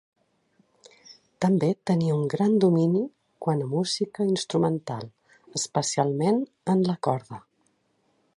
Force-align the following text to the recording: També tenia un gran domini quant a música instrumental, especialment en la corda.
També 1.45 1.69
tenia 1.89 2.15
un 2.21 2.23
gran 2.35 2.55
domini 2.65 3.03
quant 3.47 3.61
a 3.67 3.69
música 3.75 4.27
instrumental, 4.37 5.07
especialment 5.61 6.45
en 6.75 6.85
la 6.91 6.99
corda. 7.09 7.45